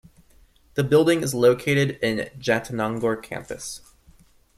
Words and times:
The 0.73 0.83
building 0.83 1.21
is 1.21 1.35
located 1.35 1.99
in 2.01 2.27
Jatinangor 2.39 3.21
campus. 3.21 3.81